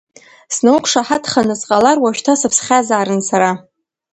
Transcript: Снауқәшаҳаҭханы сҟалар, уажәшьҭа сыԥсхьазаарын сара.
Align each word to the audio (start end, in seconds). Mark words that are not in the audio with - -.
Снауқәшаҳаҭханы 0.55 1.55
сҟалар, 1.61 1.97
уажәшьҭа 2.03 2.33
сыԥсхьазаарын 2.39 3.21
сара. 3.29 3.51